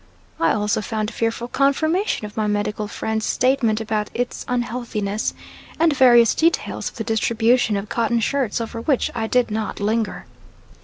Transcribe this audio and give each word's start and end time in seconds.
I 0.39 0.51
also 0.53 0.81
found 0.81 1.13
fearful 1.13 1.47
confirmation 1.47 2.25
of 2.25 2.35
my 2.35 2.47
medical 2.47 2.87
friends' 2.87 3.27
statements 3.27 3.83
about 3.83 4.09
its 4.15 4.43
unhealthiness, 4.47 5.35
and 5.79 5.95
various 5.95 6.33
details 6.33 6.89
of 6.89 6.95
the 6.95 7.03
distribution 7.03 7.77
of 7.77 7.87
cotton 7.87 8.19
shirts 8.19 8.59
over 8.59 8.81
which 8.81 9.11
I 9.13 9.27
did 9.27 9.51
not 9.51 9.79
linger. 9.79 10.25